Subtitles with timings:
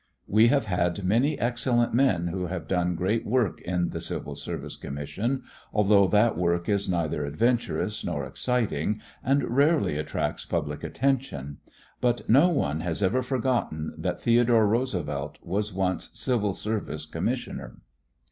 [0.25, 4.75] We have had many excellent men who have done good work in the Civil Service
[4.75, 11.57] Commission, although that work is neither adventurous nor exciting and rarely attracts public attention,
[12.01, 17.77] but no one has ever forgotten that Theodore Roosevelt was once civil service commissioner.